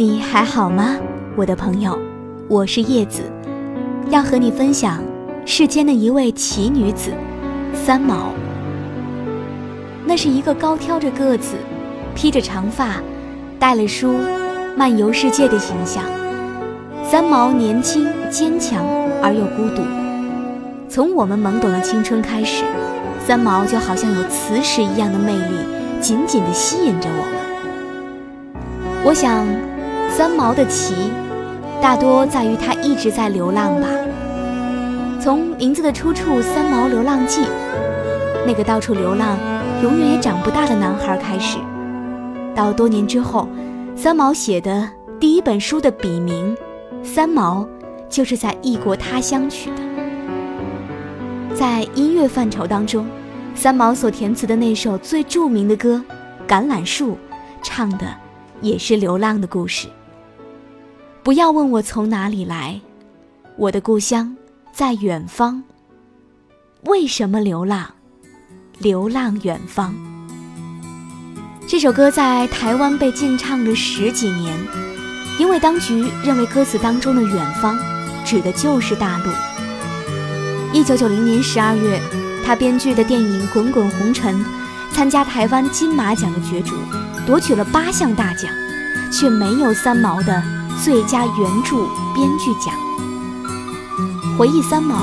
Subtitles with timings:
[0.00, 0.96] 你还好吗，
[1.36, 1.98] 我的朋友？
[2.48, 3.20] 我是叶子，
[4.08, 4.98] 要和你分享
[5.44, 7.12] 世间的一位奇女子——
[7.84, 8.32] 三毛。
[10.06, 11.54] 那是一个高挑着个子、
[12.14, 12.94] 披着长发、
[13.58, 14.14] 带了书、
[14.74, 16.02] 漫游世界的形象。
[17.04, 18.82] 三毛年轻、坚强
[19.22, 19.82] 而又孤独。
[20.88, 22.64] 从我们懵懂的青春开始，
[23.26, 25.56] 三毛就好像有磁石一样的魅力，
[26.00, 27.22] 紧紧地吸引着我
[28.86, 29.04] 们。
[29.04, 29.44] 我想。
[30.16, 30.94] 三毛的奇，
[31.80, 33.88] 大多在于他一直在流浪吧。
[35.20, 37.42] 从名字的出处《三毛流浪记》，
[38.46, 39.38] 那个到处流浪、
[39.82, 41.58] 永远也长不大的男孩开始，
[42.54, 43.48] 到多年之后，
[43.94, 44.88] 三毛写的
[45.18, 46.56] 第一本书的笔名
[47.04, 47.66] “三毛”，
[48.10, 49.76] 就是在异国他乡取的。
[51.54, 53.06] 在音乐范畴当中，
[53.54, 56.02] 三毛所填词的那首最著名的歌
[56.50, 57.12] 《橄榄树》，
[57.62, 58.06] 唱的
[58.60, 59.86] 也是流浪的故事。
[61.22, 62.80] 不要问我从哪里来，
[63.56, 64.34] 我的故乡
[64.72, 65.62] 在远方。
[66.84, 67.90] 为什么流浪？
[68.78, 69.94] 流浪远方。
[71.68, 74.58] 这首歌在台湾被禁唱了十几年，
[75.38, 77.78] 因为当局认为歌词当中的远方
[78.24, 79.30] 指的就是大陆。
[80.72, 82.00] 一九九零年十二月，
[82.46, 84.34] 他编剧的电影《滚滚红尘》
[84.90, 86.76] 参加台湾金马奖的角逐，
[87.26, 88.50] 夺取了八项大奖，
[89.12, 90.59] 却没有三毛的。
[90.82, 91.76] 最佳原著
[92.14, 92.74] 编剧奖。
[94.38, 94.96] 回忆三毛，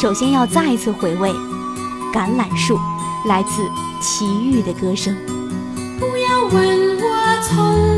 [0.00, 1.30] 首先要再一次回味
[2.12, 2.76] 《橄榄树》，
[3.28, 3.62] 来自
[4.00, 5.16] 齐豫的歌声。
[6.00, 7.95] 不要问我从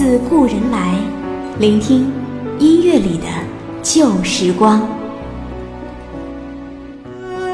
[0.00, 0.94] 自故人来，
[1.58, 2.10] 聆听
[2.58, 3.26] 音乐里的
[3.82, 4.80] 旧时光。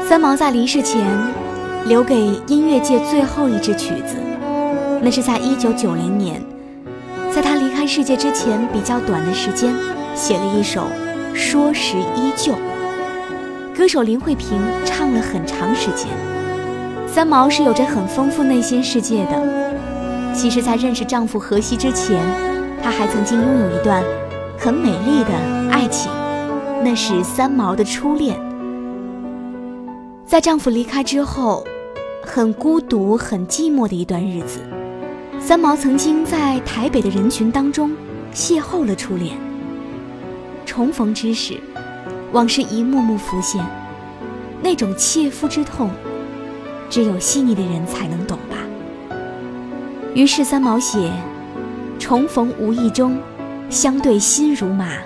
[0.07, 1.05] 三毛在离世前
[1.87, 2.15] 留给
[2.47, 4.15] 音乐界最后一支曲子，
[5.01, 6.41] 那是在一九九零年，
[7.35, 9.75] 在他离开世界之前比较短的时间，
[10.15, 10.87] 写了一首
[11.35, 12.53] 《说时依旧》。
[13.77, 16.07] 歌手林慧萍唱了很长时间。
[17.05, 19.67] 三毛是有着很丰富内心世界的。
[20.37, 22.23] 其实，在认识丈夫荷西之前，
[22.83, 24.03] 她还曾经拥有一段
[24.55, 25.33] 很美丽的
[25.71, 26.11] 爱情，
[26.83, 28.39] 那是三毛的初恋。
[30.27, 31.65] 在丈夫离开之后，
[32.21, 34.59] 很孤独、很寂寞的一段日子。
[35.39, 37.91] 三毛曾经在台北的人群当中
[38.31, 39.35] 邂逅了初恋。
[40.67, 41.59] 重逢之时，
[42.31, 43.65] 往事一幕幕浮现，
[44.61, 45.89] 那种切肤之痛，
[46.91, 48.57] 只有细腻的人才能懂吧。
[50.17, 51.13] 于是三毛写
[51.99, 53.21] ：“重逢无意中，
[53.69, 54.97] 相对心如麻，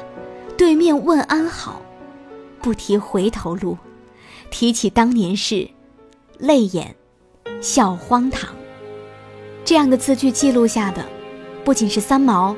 [0.58, 1.82] 对面问安好，
[2.62, 3.78] 不提回头路。”
[4.50, 5.70] 提起当年事，
[6.38, 6.96] 泪眼，
[7.60, 8.56] 笑荒唐。
[9.66, 11.06] 这样的字句记录下的，
[11.66, 12.56] 不仅是三毛，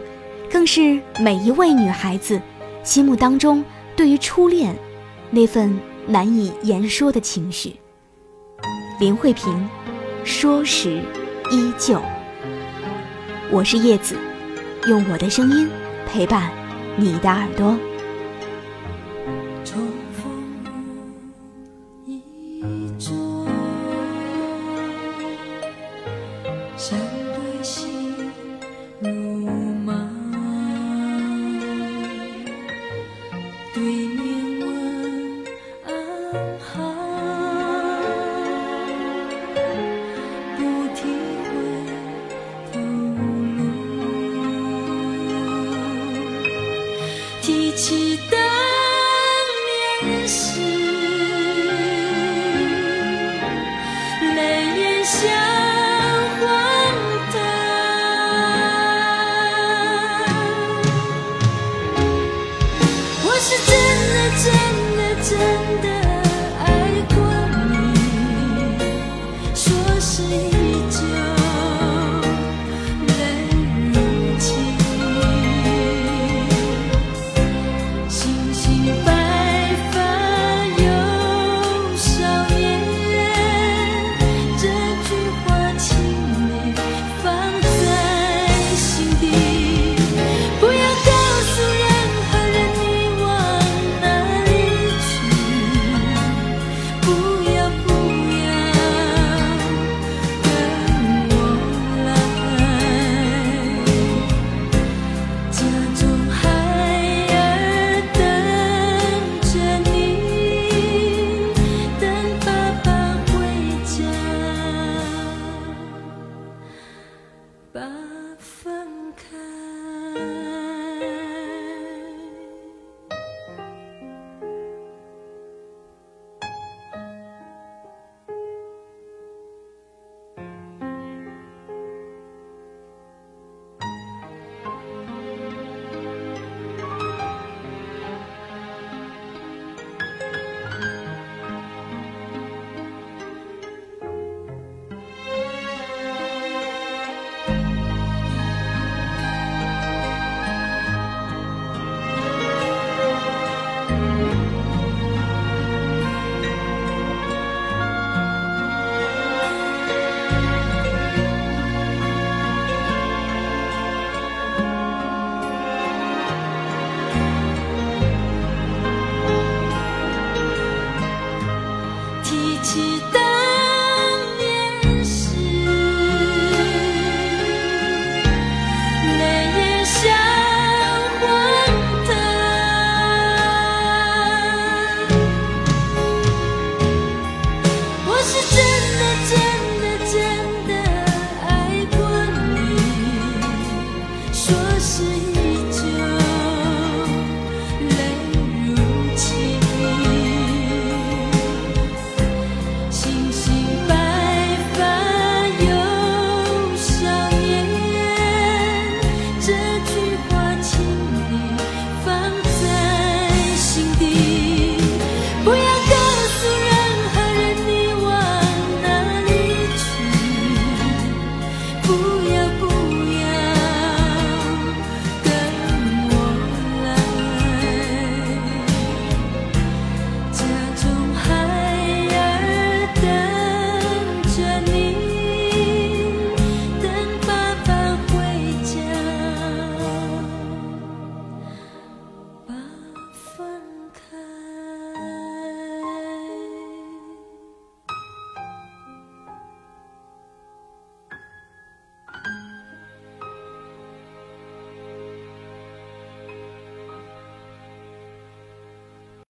[0.48, 2.40] 更是每一位女孩子
[2.84, 3.66] 心目当中
[3.96, 4.76] 对于初恋
[5.32, 5.76] 那份
[6.06, 7.76] 难以言说的情绪。
[9.00, 9.68] 林慧萍，
[10.24, 11.02] 说时
[11.50, 12.00] 依旧。
[13.52, 14.16] 我是叶子，
[14.88, 15.70] 用我的声音
[16.08, 16.50] 陪伴
[16.96, 17.78] 你的耳朵。
[47.44, 48.40] 提起当
[50.08, 50.73] 年事